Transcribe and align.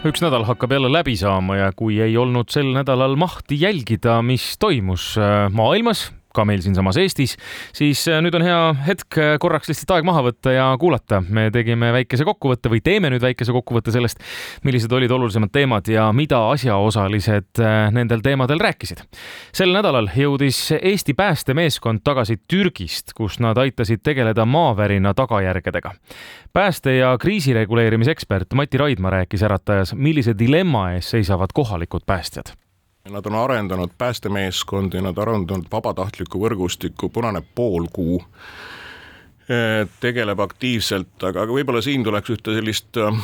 üks 0.00 0.22
nädal 0.24 0.46
hakkab 0.48 0.72
jälle 0.72 0.88
läbi 0.88 1.12
saama 1.18 1.58
ja 1.58 1.72
kui 1.76 1.98
ei 2.00 2.14
olnud 2.16 2.48
sel 2.48 2.70
nädalal 2.72 3.18
mahti 3.20 3.58
jälgida, 3.60 4.20
mis 4.24 4.54
toimus 4.58 5.12
äh, 5.20 5.50
maailmas, 5.52 6.08
ka 6.34 6.44
meil 6.48 6.62
siinsamas 6.64 6.98
Eestis, 7.00 7.36
siis 7.76 8.02
äh, 8.08 8.20
nüüd 8.24 8.34
on 8.38 8.44
hea 8.46 8.58
hetk 8.86 9.18
äh, 9.18 9.34
korraks 9.42 9.70
lihtsalt 9.70 9.94
aeg 9.96 10.06
maha 10.06 10.22
võtta 10.28 10.54
ja 10.54 10.66
kuulata. 10.80 11.22
me 11.28 11.48
tegime 11.54 11.92
väikese 11.94 12.26
kokkuvõtte 12.28 12.70
või 12.72 12.82
teeme 12.84 13.10
nüüd 13.10 13.24
väikese 13.24 13.54
kokkuvõtte 13.56 13.94
sellest, 13.94 14.22
millised 14.64 14.92
olid 14.92 15.10
olulisemad 15.10 15.52
teemad 15.52 15.90
ja 15.90 16.10
mida 16.16 16.42
asjaosalised 16.52 17.62
äh, 17.62 17.90
nendel 17.94 18.22
teemadel 18.24 18.62
rääkisid. 18.62 19.02
sel 19.52 19.74
nädalal 19.74 20.10
jõudis 20.16 20.62
Eesti 20.80 21.14
päästemeeskond 21.18 22.04
tagasi 22.04 22.40
Türgist, 22.48 23.14
kus 23.16 23.40
nad 23.40 23.58
aitasid 23.58 24.02
tegeleda 24.02 24.46
maavärina 24.46 25.14
tagajärgedega. 25.14 25.94
pääste- 26.52 26.98
ja 26.98 27.16
kriisireguleerimisekspert 27.18 28.54
Mati 28.54 28.78
Raidma 28.78 29.10
rääkis 29.10 29.42
Äratajas, 29.42 29.94
millise 29.94 30.34
dilemma 30.38 30.92
ees 30.92 31.10
seisavad 31.10 31.50
kohalikud 31.54 32.06
päästjad 32.06 32.54
Nad 33.10 33.26
on 33.26 33.34
arendanud 33.34 33.90
päästemeeskondi, 33.98 35.00
nad 35.02 35.18
arendanud 35.18 35.66
vabatahtlikku 35.72 36.38
võrgustikku 36.38 37.08
Punane 37.08 37.42
poolkuu, 37.54 38.20
tegeleb 40.00 40.40
aktiivselt, 40.40 41.16
aga, 41.22 41.42
aga 41.42 41.54
võib-olla 41.54 41.82
siin 41.82 42.04
tuleks 42.06 42.30
ühte 42.30 42.54
sellist 42.54 43.00
äh, 43.02 43.22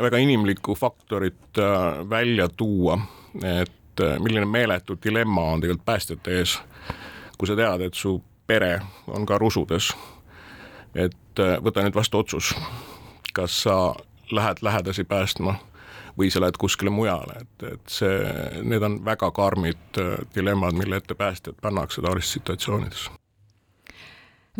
väga 0.00 0.22
inimlikku 0.24 0.76
faktorit 0.78 1.60
äh, 1.60 2.00
välja 2.10 2.48
tuua, 2.48 2.96
et 3.44 4.04
milline 4.24 4.46
meeletu 4.48 4.96
dilemma 5.04 5.50
on 5.52 5.60
tegelikult 5.60 5.84
päästjate 5.84 6.38
ees, 6.38 6.56
kui 7.38 7.50
sa 7.50 7.56
tead, 7.58 7.84
et 7.84 7.94
su 7.94 8.16
pere 8.46 8.78
on 9.06 9.26
ka 9.26 9.38
rusudes. 9.38 9.92
et 10.94 11.40
võta 11.62 11.82
nüüd 11.82 11.94
vastu 11.94 12.18
otsus, 12.18 12.54
kas 13.34 13.62
sa 13.66 13.94
lähed 14.32 14.62
lähedasi 14.62 15.04
päästma 15.04 15.56
või 16.18 16.30
sa 16.30 16.42
lähed 16.44 16.58
kuskile 16.60 16.90
mujale, 16.90 17.42
et, 17.42 17.66
et 17.72 17.98
see, 17.98 18.22
need 18.62 18.82
on 18.82 19.00
väga 19.04 19.30
karmid 19.34 20.00
äh, 20.00 20.16
dilemmad, 20.34 20.78
mille 20.78 21.02
ette 21.02 21.14
päästjad 21.18 21.60
pannakse 21.62 22.02
taolistes 22.02 22.40
situatsioonides 22.40 23.10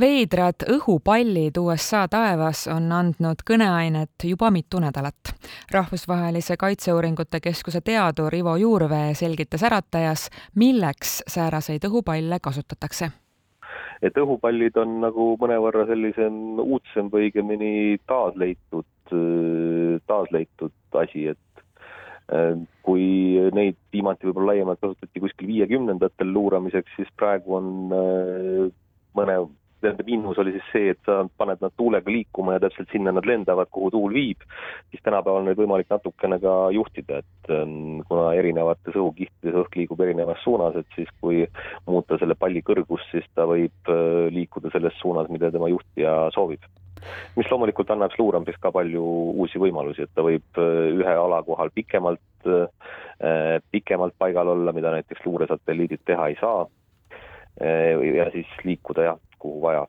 veidrad 0.00 0.64
õhupallid 0.70 1.58
USA 1.60 2.04
taevas 2.10 2.66
on 2.70 2.90
andnud 2.92 3.44
kõneainet 3.46 4.26
juba 4.26 4.50
mitu 4.50 4.80
nädalat. 4.82 5.34
rahvusvahelise 5.72 6.56
Kaitseuuringute 6.56 7.40
Keskuse 7.40 7.80
teadur 7.80 8.34
Ivo 8.34 8.56
Juurvee 8.56 9.14
selgitas 9.14 9.62
Äratajas, 9.62 10.30
milleks 10.54 11.22
sääraseid 11.26 11.84
õhupalle 11.86 12.38
kasutatakse 12.42 13.10
et 14.02 14.18
õhupallid 14.18 14.76
on 14.76 14.98
nagu 15.00 15.36
mõnevõrra 15.40 15.86
sellisem 15.88 16.58
uudsem 16.60 17.08
või 17.12 17.28
õigemini 17.28 17.98
taasleitud, 18.06 19.14
taasleitud 20.06 20.72
asi, 21.00 21.28
et 21.34 21.38
Äh, 22.32 22.54
kui 22.84 23.36
neid 23.52 23.76
viimati 23.92 24.24
võib-olla 24.24 24.54
laiemalt 24.54 24.80
kasutati 24.80 25.20
kuskil 25.20 25.50
viiekümnendatel 25.50 26.30
luuramiseks, 26.32 26.94
siis 26.96 27.10
praegu 27.20 27.58
on 27.58 27.66
äh, 27.92 28.70
mõne, 29.18 29.34
nende 29.84 30.06
miinus 30.08 30.38
oli 30.40 30.54
siis 30.54 30.70
see, 30.72 30.94
et 30.94 31.02
sa 31.04 31.18
paned 31.36 31.60
nad 31.60 31.74
tuulega 31.76 32.08
liikuma 32.08 32.54
ja 32.54 32.62
täpselt 32.64 32.88
sinna 32.94 33.12
nad 33.12 33.28
lendavad, 33.28 33.68
kuhu 33.76 33.90
tuul 33.92 34.16
viib, 34.16 34.46
siis 34.88 35.04
tänapäeval 35.04 35.42
on 35.42 35.50
neid 35.50 35.60
võimalik 35.60 35.92
natukene 35.92 36.38
ka 36.40 36.54
juhtida, 36.72 37.20
et 37.20 37.52
ähm, 37.52 38.00
kuna 38.08 38.30
erinevates 38.38 38.96
õhukihtides 38.96 39.60
õhk 39.60 39.76
liigub 39.82 40.00
erinevas 40.00 40.40
suunas, 40.46 40.78
et 40.80 40.96
siis 40.96 41.12
kui 41.20 41.42
muuta 41.84 42.16
selle 42.22 42.38
palli 42.40 42.64
kõrgust, 42.64 43.12
siis 43.12 43.28
ta 43.36 43.44
võib 43.52 43.92
äh, 43.92 44.32
liikuda 44.32 44.72
selles 44.72 44.96
suunas, 45.02 45.28
mida 45.28 45.52
tema 45.52 45.68
juhtija 45.68 46.16
soovib 46.32 46.64
mis 47.36 47.50
loomulikult 47.50 47.90
annab 47.90 48.14
luuramiseks 48.18 48.60
ka 48.62 48.72
palju 48.74 49.04
uusi 49.34 49.60
võimalusi, 49.62 50.06
et 50.06 50.14
ta 50.14 50.24
võib 50.26 50.60
äh, 50.60 50.92
ühe 50.98 51.16
ala 51.24 51.42
kohal 51.46 51.72
pikemalt, 51.74 52.22
äh, 52.46 53.58
pikemalt 53.70 54.16
paigal 54.18 54.52
olla, 54.54 54.72
mida 54.76 54.92
näiteks 54.94 55.24
luuresatelliidid 55.26 56.04
teha 56.04 56.28
ei 56.30 56.38
saa. 56.40 56.66
Äh, 57.62 58.00
ja 58.14 58.30
siis 58.34 58.50
liikuda 58.64 59.10
jah, 59.10 59.20
kuhu 59.38 59.62
vaja 59.62 59.86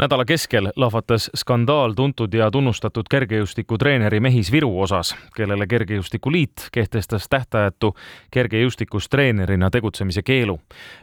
nädala 0.00 0.24
keskel 0.24 0.70
lahvatas 0.76 1.30
skandaal 1.36 1.92
tuntud 1.92 2.32
ja 2.34 2.50
tunnustatud 2.50 3.08
kergejõustikutreeneri 3.10 4.20
Mehis 4.20 4.52
Viru 4.52 4.70
osas, 4.80 5.12
kellele 5.36 5.66
Kergejõustikuliit 5.66 6.68
kehtestas 6.72 7.28
tähtajatu 7.28 7.92
kergejõustikustreenerina 8.32 9.70
tegutsemise 9.70 10.22
keelu. 10.22 10.56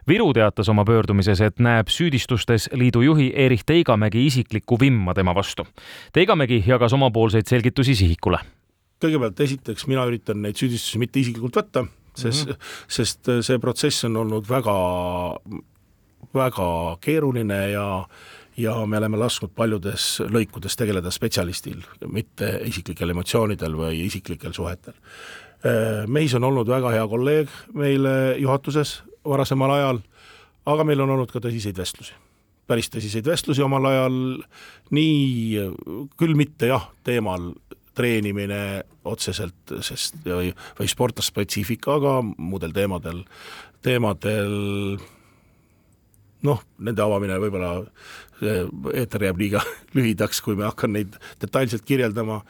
Viru 0.07 0.31
teatas 0.33 0.69
oma 0.73 0.85
pöördumises, 0.85 1.41
et 1.41 1.59
näeb 1.59 1.91
süüdistustes 1.93 2.69
liidu 2.73 3.03
juhi 3.05 3.31
Erich 3.35 3.65
Teigamägi 3.65 4.25
isiklikku 4.25 4.79
vimma 4.79 5.13
tema 5.13 5.35
vastu. 5.35 5.67
Teigamägi 6.13 6.63
jagas 6.67 6.93
omapoolseid 6.93 7.45
selgitusi 7.45 7.95
sihikule. 7.95 8.39
kõigepealt 8.97 9.39
esiteks 9.39 9.85
mina 9.87 10.05
üritan 10.09 10.41
neid 10.41 10.57
süüdistusi 10.57 10.97
mitte 10.97 11.19
isiklikult 11.19 11.55
võtta, 11.55 11.85
sest 12.15 12.47
mm, 12.47 12.53
-hmm. 12.53 12.85
sest 12.87 13.29
see 13.41 13.59
protsess 13.59 14.05
on 14.05 14.17
olnud 14.17 14.49
väga, 14.49 14.73
väga 16.33 16.97
keeruline 17.01 17.69
ja 17.69 18.07
ja 18.57 18.73
me 18.85 18.97
oleme 18.97 19.19
lasknud 19.21 19.53
paljudes 19.55 20.17
lõikudes 20.33 20.77
tegeleda 20.79 21.11
spetsialistil, 21.13 21.81
mitte 22.09 22.49
isiklikel 22.65 23.13
emotsioonidel 23.13 23.75
või 23.77 24.05
isiklikel 24.07 24.55
suhetel. 24.57 24.95
Äh, 25.65 26.05
Meis 26.07 26.33
on 26.37 26.47
olnud 26.47 26.69
väga 26.69 26.93
hea 26.95 27.07
kolleeg 27.07 27.51
meile 27.77 28.37
juhatuses 28.41 29.01
varasemal 29.27 29.75
ajal, 29.77 30.01
aga 30.67 30.87
meil 30.87 31.03
on 31.03 31.13
olnud 31.15 31.31
ka 31.31 31.43
tõsiseid 31.43 31.77
vestlusi. 31.77 32.13
päris 32.67 32.89
tõsiseid 32.91 33.23
vestlusi 33.23 33.63
omal 33.63 33.85
ajal, 33.87 34.15
nii, 34.91 35.61
küll 36.19 36.35
mitte 36.35 36.67
jah, 36.67 36.89
teemal 37.03 37.53
treenimine 37.95 38.83
otseselt, 39.07 39.71
sest 39.81 40.19
või, 40.25 40.51
või 40.75 40.89
sportlaspetsiifika, 40.91 41.95
aga 41.95 42.17
muudel 42.25 42.75
teemadel, 42.75 43.23
teemadel 43.81 44.99
noh, 46.45 46.61
nende 46.83 47.01
avamine 47.01 47.37
võib-olla 47.41 47.71
eeter 48.93 49.23
jääb 49.27 49.39
liiga 49.41 49.61
lühidaks, 49.97 50.41
kui 50.45 50.57
ma 50.57 50.67
hakkan 50.69 50.93
neid 50.93 51.15
detailselt 51.41 51.85
kirjeldama, 51.87 52.41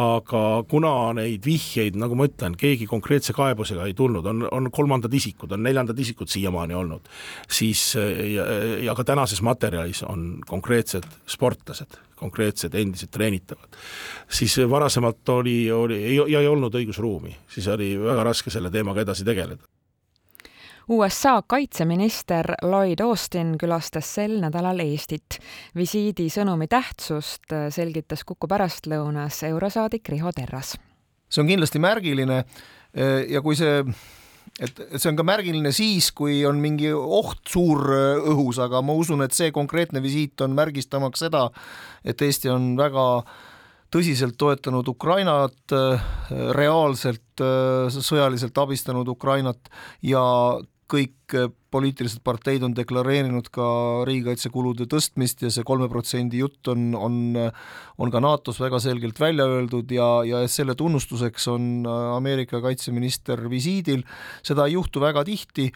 aga 0.00 0.40
kuna 0.70 0.92
neid 1.18 1.44
vihjeid, 1.46 1.98
nagu 2.00 2.16
ma 2.18 2.28
ütlen, 2.28 2.56
keegi 2.58 2.88
konkreetse 2.90 3.34
kaebusega 3.36 3.86
ei 3.88 3.94
tulnud, 3.98 4.26
on, 4.30 4.46
on 4.48 4.70
kolmandad 4.74 5.12
isikud, 5.14 5.52
on 5.54 5.62
neljandad 5.66 6.00
isikud 6.00 6.30
siiamaani 6.32 6.78
olnud, 6.78 7.12
siis 7.50 7.92
ja, 7.98 8.48
ja 8.88 8.96
ka 8.96 9.04
tänases 9.12 9.44
materjalis 9.44 10.02
on 10.08 10.40
konkreetsed 10.48 11.06
sportlased, 11.30 12.00
konkreetsed 12.18 12.74
endised 12.80 13.12
treenitavad, 13.12 13.78
siis 14.32 14.56
varasemalt 14.70 15.36
oli, 15.36 15.58
oli, 15.72 16.00
ei, 16.14 16.18
ei 16.24 16.48
olnud 16.48 16.74
õigusruumi, 16.80 17.36
siis 17.52 17.68
oli 17.68 17.94
väga 18.00 18.30
raske 18.32 18.54
selle 18.54 18.72
teemaga 18.72 19.04
edasi 19.04 19.26
tegeleda 19.26 19.73
USA 20.88 21.42
kaitseminister 21.46 22.54
Lloyd 22.62 23.00
Austin 23.00 23.54
külastas 23.60 24.08
sel 24.14 24.36
nädalal 24.42 24.82
Eestit. 24.84 25.38
visiidi 25.74 26.26
sõnumi 26.28 26.68
tähtsust 26.68 27.54
selgitas 27.72 28.24
Kuku 28.24 28.48
pärastlõunas 28.48 29.42
eurosaadik 29.48 30.08
Riho 30.08 30.32
Terras. 30.32 30.76
see 31.28 31.40
on 31.40 31.48
kindlasti 31.48 31.78
märgiline 31.78 32.44
eh, 32.94 33.24
ja 33.32 33.40
kui 33.40 33.56
see 33.56 33.80
et, 34.60 34.78
et 34.80 35.00
see 35.00 35.08
on 35.08 35.16
ka 35.16 35.24
märgiline 35.24 35.72
siis, 35.72 36.10
kui 36.12 36.44
on 36.44 36.60
mingi 36.60 36.92
oht 36.92 37.40
suur 37.48 37.88
eh, 37.88 38.28
õhus, 38.34 38.60
aga 38.60 38.82
ma 38.82 38.92
usun, 38.92 39.24
et 39.24 39.32
see 39.32 39.50
konkreetne 39.52 40.02
visiit 40.02 40.40
on 40.44 40.52
märgistamaks 40.52 41.24
seda, 41.24 41.48
et 42.04 42.20
Eesti 42.20 42.52
on 42.52 42.74
väga 42.76 43.24
tõsiselt 43.94 44.36
toetanud 44.36 44.88
Ukrainat, 44.90 45.70
reaalselt 46.58 47.42
sõjaliselt 47.94 48.58
abistanud 48.58 49.08
Ukrainat 49.08 49.70
ja 50.02 50.22
kõik 50.90 51.34
äh, 51.36 51.48
poliitilised 51.74 52.20
parteid 52.26 52.62
on 52.66 52.74
deklareerinud 52.76 53.48
ka 53.54 53.66
riigikaitsekulude 54.06 54.86
tõstmist 54.90 55.42
ja 55.42 55.50
see 55.50 55.64
kolme 55.66 55.88
protsendi 55.90 56.38
jutt 56.42 56.70
on, 56.70 56.92
on, 56.94 57.16
on 57.98 58.12
ka 58.14 58.22
NATO-s 58.22 58.60
väga 58.62 58.78
selgelt 58.82 59.18
välja 59.20 59.46
öeldud 59.50 59.90
ja, 59.94 60.08
ja 60.28 60.44
selle 60.50 60.76
tunnustuseks 60.78 61.48
on 61.54 61.66
äh, 61.88 62.06
Ameerika 62.14 62.60
kaitseminister 62.64 63.42
visiidil, 63.50 64.04
seda 64.46 64.68
ei 64.68 64.76
juhtu 64.76 65.02
väga 65.02 65.24
tihti, 65.26 65.70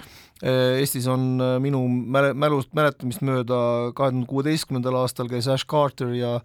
äh, 0.45 0.79
Eestis 0.79 1.09
on 1.11 1.43
minu 1.65 1.83
mäle, 1.89 2.35
mälust, 2.37 2.73
mäletamist 2.77 3.25
mööda 3.27 3.61
kahe 3.93 4.13
tuhande 4.13 4.31
kuueteistkümnendal 4.31 5.03
aastal 5.03 5.29
käis 5.31 5.49
Ash 5.51 5.67
Carter 5.69 6.15
ja 6.17 6.39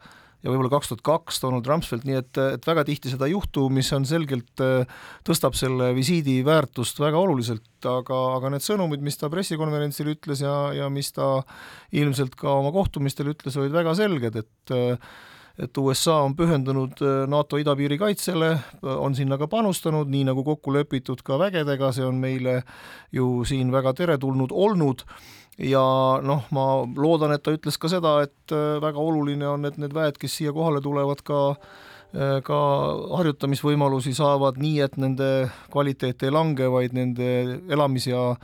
ja 0.44 0.52
võib-olla 0.52 0.72
kaks 0.74 0.92
tuhat 0.92 1.04
kaks 1.08 1.40
Donald 1.44 1.68
Rumsfeld, 1.70 2.06
nii 2.08 2.20
et, 2.20 2.40
et 2.58 2.68
väga 2.68 2.84
tihti 2.88 3.12
seda 3.14 3.30
ei 3.30 3.36
juhtu, 3.36 3.70
mis 3.74 3.90
on 3.96 4.08
selgelt, 4.08 4.64
tõstab 5.28 5.56
selle 5.58 5.92
visiidi 5.96 6.42
väärtust 6.46 7.00
väga 7.00 7.20
oluliselt, 7.24 7.66
aga, 7.88 8.20
aga 8.38 8.54
need 8.54 8.66
sõnumid, 8.66 9.04
mis 9.06 9.20
ta 9.20 9.32
pressikonverentsil 9.32 10.12
ütles 10.16 10.44
ja, 10.44 10.56
ja 10.76 10.90
mis 10.92 11.14
ta 11.16 11.36
ilmselt 11.96 12.36
ka 12.40 12.58
oma 12.60 12.74
kohtumistel 12.76 13.32
ütles, 13.32 13.56
olid 13.60 13.76
väga 13.76 13.96
selged, 14.00 14.44
et 14.44 14.76
et 15.62 15.78
USA 15.78 16.16
on 16.26 16.34
pühendunud 16.34 16.98
NATO 17.30 17.60
idapiiri 17.62 18.00
kaitsele, 18.02 18.56
on 18.82 19.14
sinna 19.14 19.38
ka 19.38 19.46
panustanud, 19.46 20.10
nii 20.10 20.26
nagu 20.32 20.42
kokku 20.48 20.74
lepitud 20.74 21.22
ka 21.26 21.38
vägedega, 21.38 21.92
see 21.94 22.08
on 22.08 22.18
meile 22.22 22.64
ju 23.14 23.44
siin 23.46 23.70
väga 23.74 23.94
teretulnud 24.00 24.50
olnud 24.50 25.06
ja 25.58 25.86
noh, 26.26 26.46
ma 26.56 26.68
loodan, 26.98 27.36
et 27.36 27.44
ta 27.46 27.54
ütles 27.56 27.78
ka 27.78 27.92
seda, 27.92 28.20
et 28.26 28.54
äh, 28.56 28.78
väga 28.84 29.02
oluline 29.02 29.48
on, 29.52 29.66
et 29.70 29.80
need 29.82 29.94
väed, 29.96 30.20
kes 30.22 30.40
siia 30.40 30.54
kohale 30.56 30.82
tulevad, 30.84 31.26
ka 31.26 31.44
ka 32.46 32.58
harjutamisvõimalusi 33.18 34.12
saavad 34.14 34.60
nii, 34.62 34.76
et 34.86 35.00
nende 35.02 35.30
kvaliteet 35.74 36.22
ei 36.22 36.30
lange, 36.30 36.68
vaid 36.70 36.94
nende 36.94 37.30
elamis- 37.74 38.06
ja 38.06 38.36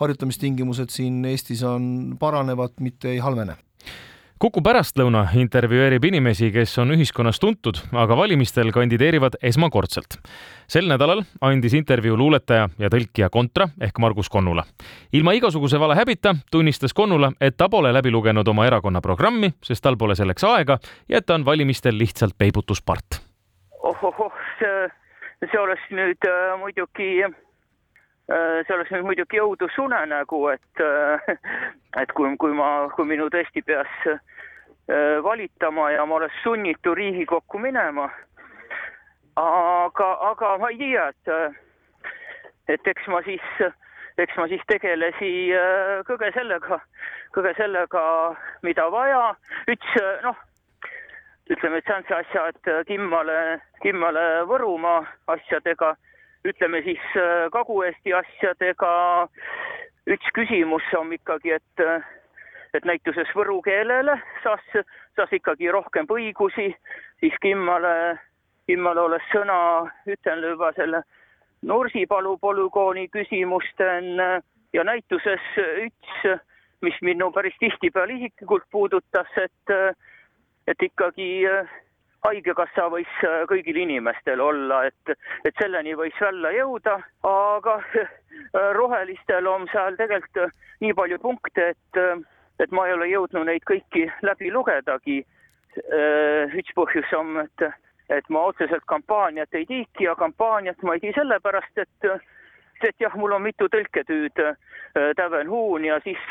harjutamistingimused 0.00 0.90
siin 0.90 1.20
Eestis 1.30 1.62
on, 1.62 2.16
paranevad, 2.18 2.74
mitte 2.82 3.12
ei 3.14 3.22
halvene 3.22 3.54
Kuku 4.44 4.60
pärastlõuna 4.60 5.22
intervjueerib 5.40 6.04
inimesi, 6.04 6.50
kes 6.52 6.74
on 6.82 6.92
ühiskonnas 6.92 7.38
tuntud, 7.40 7.78
aga 7.96 8.16
valimistel 8.18 8.68
kandideerivad 8.76 9.38
esmakordselt. 9.40 10.18
sel 10.68 10.84
nädalal 10.84 11.22
andis 11.40 11.72
intervjuu 11.74 12.16
luuletaja 12.16 12.66
ja 12.78 12.90
tõlkija 12.92 13.30
Kontra 13.32 13.68
ehk 13.80 13.98
Margus 13.98 14.28
Konnula. 14.28 14.64
ilma 15.12 15.32
igasuguse 15.32 15.80
valehäbita 15.80 16.34
tunnistas 16.50 16.92
Konnula, 16.92 17.32
et 17.40 17.56
ta 17.56 17.68
pole 17.68 17.92
läbi 17.92 18.10
lugenud 18.10 18.48
oma 18.48 18.66
erakonna 18.66 19.00
programmi, 19.00 19.50
sest 19.62 19.82
tal 19.82 19.96
pole 19.96 20.14
selleks 20.14 20.44
aega 20.44 20.78
ja 21.08 21.18
et 21.18 21.26
ta 21.26 21.34
on 21.34 21.44
valimistel 21.44 21.98
lihtsalt 21.98 22.36
peibutuspart. 22.38 23.24
ohohoh, 23.82 24.32
see, 24.58 24.88
see 25.50 25.60
oleks 25.60 25.88
nüüd 25.90 26.28
äh, 26.28 26.58
muidugi 26.58 27.24
äh, 27.24 28.60
see 28.66 28.76
oleks 28.76 28.90
nüüd 28.90 29.08
muidugi 29.08 29.40
jõudusunenägu, 29.40 30.48
et, 30.52 30.84
äh, 30.84 31.34
et 32.02 32.12
kui, 32.12 32.36
kui 32.36 32.52
ma, 32.52 32.90
kui 32.92 33.08
minu 33.08 33.32
tõesti 33.32 33.64
peas 33.64 33.88
valitama 35.22 35.90
ja 35.90 36.06
ma 36.06 36.14
oleks 36.14 36.42
sunnitud 36.42 36.96
Riigikokku 36.96 37.58
minema. 37.58 38.10
aga, 39.36 40.12
aga 40.30 40.58
ma 40.58 40.68
ei 40.70 40.78
tea, 40.78 41.08
et, 41.08 41.28
äh, 41.28 41.54
et 42.68 42.86
eks 42.86 43.06
ma 43.08 43.22
siis, 43.22 43.46
eks 44.18 44.36
ma 44.36 44.46
siis 44.48 44.62
tegelesin 44.68 45.56
äh, 45.58 46.04
kõige 46.06 46.30
sellega, 46.36 46.78
kõige 47.34 47.54
sellega, 47.56 48.02
mida 48.62 48.90
vaja. 48.90 49.34
üks 49.68 49.96
noh, 50.22 50.36
ütleme, 51.50 51.78
et 51.78 51.88
säänse 51.88 52.14
asja, 52.14 52.48
et 52.48 52.86
Kimmale, 52.86 53.60
Kimmale 53.82 54.44
Võrumaa 54.48 55.02
asjadega, 55.26 55.94
ütleme 56.44 56.82
siis 56.82 57.02
Kagu-Eesti 57.52 58.12
asjadega. 58.12 59.28
üks 60.06 60.28
küsimus 60.36 60.84
on 60.98 61.12
ikkagi, 61.12 61.56
et 61.56 61.88
et 62.74 62.86
näituses 62.88 63.30
võru 63.36 63.60
keelele 63.62 64.16
saas, 64.42 64.64
saas 65.16 65.32
ikkagi 65.32 65.70
rohkem 65.72 66.08
õigusi, 66.10 66.70
siis 67.20 67.36
Kimmale, 67.42 68.18
Kimmale 68.66 69.00
oleks 69.00 69.30
sõna, 69.32 69.58
ütlen 70.06 70.42
juba 70.44 70.72
selle 70.78 71.04
Nursipalu 71.64 72.36
polügooni 72.42 73.06
küsimusten 73.08 74.18
ja 74.74 74.84
näituses 74.84 75.46
üks, 75.86 76.26
mis 76.84 76.98
minu 77.00 77.30
päris 77.32 77.56
tihtipeale 77.60 78.18
isiklikult 78.18 78.66
puudutas, 78.70 79.30
et, 79.40 79.72
et 80.68 80.82
ikkagi 80.82 81.46
haigekassa 82.24 82.88
võis 82.92 83.16
kõigil 83.48 83.78
inimestel 83.84 84.40
olla, 84.40 84.84
et, 84.88 85.16
et 85.44 85.56
selleni 85.60 85.94
võis 85.96 86.20
välja 86.20 86.52
jõuda, 86.58 86.98
aga 87.28 87.78
rohelistel 88.76 89.48
on 89.48 89.68
seal 89.72 89.96
tegelikult 90.00 90.52
nii 90.84 90.94
palju 90.96 91.20
punkte, 91.22 91.72
et 91.72 92.00
et 92.60 92.70
ma 92.70 92.86
ei 92.86 92.94
ole 92.94 93.08
jõudnud 93.10 93.46
neid 93.48 93.64
kõiki 93.66 94.06
läbi 94.22 94.50
lugedagi. 94.54 95.22
Äh, 95.74 96.54
üks 96.54 96.74
põhjus 96.76 97.10
on, 97.18 97.40
et, 97.42 97.66
et 98.12 98.28
ma 98.30 98.44
otseselt 98.50 98.84
kampaaniat 98.86 99.54
ei 99.58 99.66
tiiki 99.66 100.06
ja 100.06 100.14
kampaaniat 100.14 100.82
ma 100.86 100.94
ei 100.94 101.02
tee 101.02 101.14
sellepärast, 101.16 101.82
et, 101.82 102.10
et 102.78 103.00
jah, 103.02 103.16
mul 103.18 103.34
on 103.34 103.42
mitu 103.42 103.66
tõlketüüd 103.72 104.42
äh, 104.44 104.54
täven 105.18 105.50
huun 105.50 105.88
ja 105.88 105.98
siis, 106.04 106.22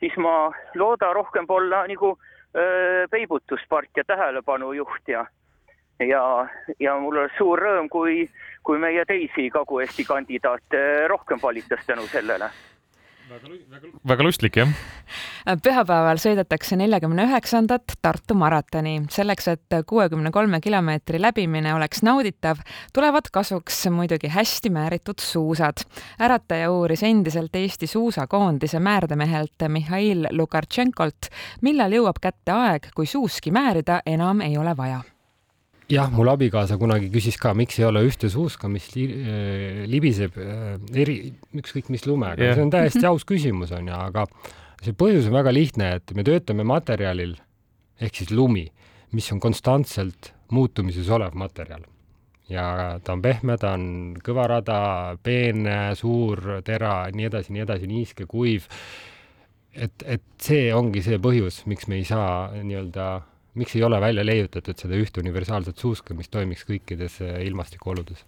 siis 0.00 0.16
ma 0.16 0.48
loodan 0.74 1.12
rohkem 1.18 1.48
olla 1.48 1.82
nagu 1.90 2.14
äh, 2.16 3.04
peibutuspart 3.12 3.92
ja 3.96 4.04
tähelepanujuht 4.08 5.12
ja 5.12 5.26
ja, 6.00 6.22
ja 6.80 6.96
mul 7.00 7.16
oleks 7.16 7.36
suur 7.38 7.60
rõõm, 7.60 7.88
kui, 7.88 8.26
kui 8.64 8.80
meie 8.80 9.04
teisi 9.08 9.48
Kagu-Eesti 9.52 10.04
kandidaate 10.04 10.80
rohkem 11.08 11.40
valitakse 11.42 11.92
tänu 11.92 12.04
sellele 12.12 12.50
väga, 13.30 13.48
väga, 13.70 13.88
väga 14.08 14.24
lustlik, 14.26 14.56
jah. 14.60 14.70
pühapäeval 15.64 16.20
sõidetakse 16.22 16.78
neljakümne 16.78 17.26
üheksandat 17.28 17.96
Tartu 18.02 18.36
maratoni. 18.38 19.00
selleks, 19.10 19.48
et 19.48 19.76
kuuekümne 19.86 20.30
kolme 20.34 20.60
kilomeetri 20.60 21.20
läbimine 21.22 21.74
oleks 21.74 22.02
nauditav, 22.06 22.62
tulevad 22.94 23.30
kasuks 23.32 23.86
muidugi 23.90 24.28
hästi 24.28 24.70
määritud 24.70 25.22
suusad. 25.22 25.84
ärataja 26.20 26.70
uuris 26.70 27.02
endiselt 27.02 27.56
Eesti 27.56 27.86
suusakoondise 27.86 28.80
määrdemehelt 28.80 29.68
Mihhail 29.68 30.28
Lukartšenkolt, 30.30 31.30
millal 31.62 31.92
jõuab 31.92 32.22
kätte 32.22 32.52
aeg, 32.52 32.90
kui 32.94 33.06
suuski 33.06 33.50
määrida 33.50 34.00
enam 34.06 34.40
ei 34.40 34.58
ole 34.58 34.76
vaja 34.76 35.02
jah, 35.92 36.10
mul 36.12 36.30
abikaasa 36.32 36.78
kunagi 36.80 37.10
küsis 37.12 37.38
ka, 37.40 37.54
miks 37.56 37.78
ei 37.80 37.86
ole 37.88 38.02
ühte 38.08 38.30
suuska, 38.32 38.70
mis 38.72 38.88
li, 38.96 39.06
äh, 39.06 39.82
libiseb 39.90 40.38
äh, 40.42 40.76
eri, 41.02 41.18
ükskõik 41.56 41.90
mis 41.94 42.06
lumega 42.08 42.42
yeah., 42.42 42.56
see 42.58 42.66
on 42.66 42.72
täiesti 42.74 43.04
aus 43.08 43.26
küsimus 43.28 43.74
on 43.76 43.90
ju, 43.90 43.98
aga 44.08 44.26
see 44.82 44.96
põhjus 44.98 45.30
on 45.30 45.38
väga 45.38 45.54
lihtne, 45.54 45.92
et 46.00 46.16
me 46.16 46.26
töötame 46.26 46.66
materjalil 46.66 47.36
ehk 48.02 48.22
siis 48.22 48.32
lumi, 48.34 48.66
mis 49.16 49.28
on 49.32 49.42
konstantselt 49.42 50.32
muutumises 50.52 51.08
olev 51.12 51.36
materjal 51.38 51.86
ja 52.50 52.66
ta 53.02 53.14
on 53.16 53.22
pehme, 53.22 53.56
ta 53.58 53.74
on 53.74 54.16
kõvarada, 54.24 54.78
peene, 55.22 55.94
suur, 55.98 56.60
tera, 56.66 57.06
nii 57.14 57.28
edasi, 57.30 57.54
nii 57.54 57.64
edasi, 57.64 57.90
niiske, 57.90 58.26
kuiv. 58.30 58.68
et, 59.74 60.02
et 60.06 60.22
see 60.40 60.70
ongi 60.74 61.02
see 61.04 61.18
põhjus, 61.22 61.64
miks 61.66 61.88
me 61.90 61.98
ei 62.00 62.04
saa 62.08 62.52
nii-öelda 62.56 63.08
miks 63.56 63.76
ei 63.76 63.84
ole 63.86 64.00
välja 64.00 64.24
leiutatud 64.26 64.78
seda 64.78 64.96
ühte 65.00 65.22
universaalset 65.24 65.78
suuska, 65.80 66.14
mis 66.14 66.28
toimiks 66.32 66.66
kõikides 66.68 67.20
äh, 67.24 67.40
ilmastikuoludes? 67.48 68.24